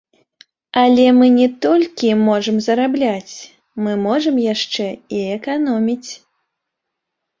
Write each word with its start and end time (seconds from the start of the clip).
Але 0.83 1.03
мы 1.17 1.27
не 1.39 1.47
толькі 1.65 2.09
можам 2.29 2.57
зарабляць, 2.67 3.35
мы 3.83 3.91
можам 4.07 4.35
яшчэ 4.53 4.87
і 5.19 5.25
эканоміць. 5.37 6.07